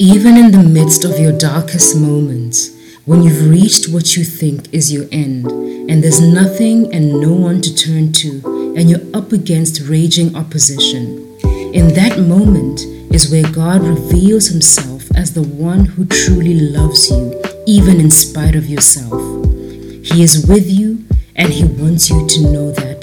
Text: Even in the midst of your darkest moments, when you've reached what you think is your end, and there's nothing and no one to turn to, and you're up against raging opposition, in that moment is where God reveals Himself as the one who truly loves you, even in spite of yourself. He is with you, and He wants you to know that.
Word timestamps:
Even 0.00 0.36
in 0.36 0.50
the 0.50 0.58
midst 0.58 1.04
of 1.04 1.20
your 1.20 1.30
darkest 1.38 1.96
moments, 1.96 2.70
when 3.04 3.22
you've 3.22 3.48
reached 3.48 3.88
what 3.88 4.16
you 4.16 4.24
think 4.24 4.74
is 4.74 4.92
your 4.92 5.06
end, 5.12 5.46
and 5.46 6.02
there's 6.02 6.20
nothing 6.20 6.92
and 6.92 7.20
no 7.20 7.32
one 7.32 7.60
to 7.60 7.72
turn 7.72 8.10
to, 8.12 8.74
and 8.76 8.90
you're 8.90 9.16
up 9.16 9.30
against 9.30 9.88
raging 9.88 10.34
opposition, 10.34 11.38
in 11.72 11.94
that 11.94 12.18
moment 12.18 12.80
is 13.14 13.30
where 13.30 13.48
God 13.52 13.82
reveals 13.82 14.48
Himself 14.48 15.14
as 15.14 15.32
the 15.32 15.44
one 15.44 15.84
who 15.84 16.04
truly 16.06 16.58
loves 16.58 17.08
you, 17.08 17.40
even 17.68 18.00
in 18.00 18.10
spite 18.10 18.56
of 18.56 18.66
yourself. 18.66 19.12
He 20.04 20.24
is 20.24 20.44
with 20.48 20.68
you, 20.68 21.04
and 21.36 21.52
He 21.52 21.62
wants 21.62 22.10
you 22.10 22.26
to 22.26 22.40
know 22.40 22.72
that. 22.72 22.93